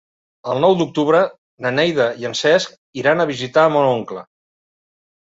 El 0.53 0.61
nou 0.63 0.71
d'octubre 0.79 1.19
na 1.67 1.73
Neida 1.77 2.09
i 2.23 2.27
en 2.31 2.35
Cesc 2.41 2.75
iran 3.05 3.23
a 3.27 3.31
visitar 3.37 3.71
mon 3.79 3.95
oncle. 3.95 4.29